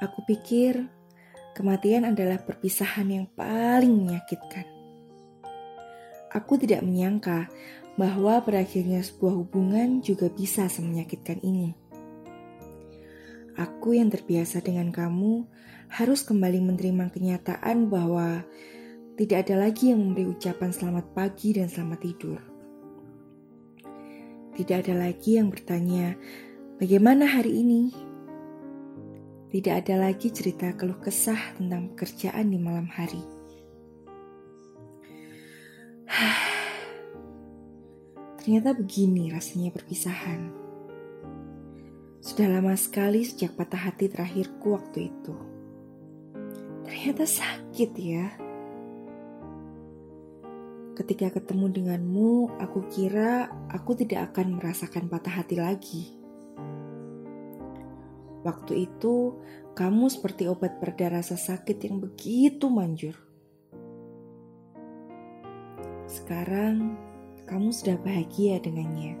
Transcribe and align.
Aku 0.00 0.24
pikir 0.24 0.88
kematian 1.52 2.08
adalah 2.08 2.40
perpisahan 2.40 3.04
yang 3.12 3.26
paling 3.36 3.92
menyakitkan. 3.92 4.64
Aku 6.32 6.56
tidak 6.56 6.80
menyangka 6.80 7.52
bahwa 8.00 8.40
berakhirnya 8.40 9.04
sebuah 9.04 9.44
hubungan 9.44 10.00
juga 10.00 10.32
bisa 10.32 10.72
semenyakitkan 10.72 11.44
ini. 11.44 11.76
Aku 13.60 13.92
yang 13.92 14.08
terbiasa 14.08 14.64
dengan 14.64 14.88
kamu 14.88 15.44
harus 15.92 16.24
kembali 16.24 16.64
menerima 16.64 17.12
kenyataan 17.12 17.92
bahwa 17.92 18.40
tidak 19.20 19.44
ada 19.44 19.68
lagi 19.68 19.92
yang 19.92 20.00
memberi 20.00 20.32
ucapan 20.32 20.72
selamat 20.72 21.12
pagi 21.12 21.52
dan 21.52 21.68
selamat 21.68 22.00
tidur. 22.00 22.40
Tidak 24.56 24.76
ada 24.80 24.94
lagi 24.96 25.36
yang 25.36 25.52
bertanya, 25.52 26.16
"Bagaimana 26.80 27.28
hari 27.28 27.60
ini?" 27.60 28.09
Tidak 29.50 29.74
ada 29.74 30.06
lagi 30.06 30.30
cerita 30.30 30.70
keluh 30.78 31.02
kesah 31.02 31.58
tentang 31.58 31.90
pekerjaan 31.90 32.54
di 32.54 32.58
malam 32.62 32.86
hari. 32.86 33.18
Ternyata 38.38 38.78
begini 38.78 39.26
rasanya 39.34 39.74
perpisahan. 39.74 40.54
Sudah 42.22 42.46
lama 42.46 42.78
sekali 42.78 43.26
sejak 43.26 43.58
patah 43.58 43.90
hati 43.90 44.06
terakhirku 44.06 44.70
waktu 44.70 45.10
itu. 45.10 45.34
Ternyata 46.86 47.26
sakit 47.26 47.90
ya. 47.98 48.30
Ketika 50.94 51.34
ketemu 51.34 51.66
denganmu, 51.74 52.54
aku 52.62 52.86
kira 52.86 53.50
aku 53.66 53.98
tidak 53.98 54.30
akan 54.30 54.62
merasakan 54.62 55.10
patah 55.10 55.42
hati 55.42 55.58
lagi. 55.58 56.19
Waktu 58.40 58.88
itu, 58.88 59.36
kamu 59.76 60.08
seperti 60.08 60.48
obat 60.48 60.80
pereda 60.80 61.20
rasa 61.20 61.36
sakit 61.36 61.76
yang 61.84 62.00
begitu 62.00 62.72
manjur. 62.72 63.12
Sekarang, 66.08 66.96
kamu 67.44 67.68
sudah 67.68 68.00
bahagia 68.00 68.56
dengannya. 68.64 69.20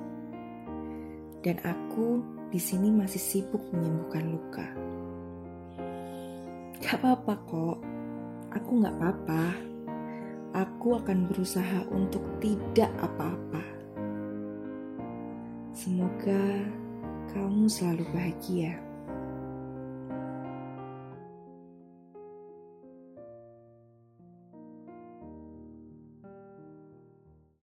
Dan 1.44 1.60
aku 1.62 2.24
di 2.48 2.58
sini 2.58 2.88
masih 2.88 3.20
sibuk 3.20 3.60
menyembuhkan 3.70 4.24
luka. 4.26 4.66
Gak 6.80 6.96
apa-apa 6.96 7.34
kok, 7.44 7.78
aku 8.56 8.70
gak 8.80 8.96
apa-apa. 8.96 9.44
Aku 10.50 10.98
akan 10.98 11.30
berusaha 11.30 11.86
untuk 11.92 12.24
tidak 12.42 12.90
apa-apa. 12.98 13.62
Semoga 15.70 16.66
kamu 17.30 17.70
selalu 17.70 18.04
bahagia. 18.10 18.89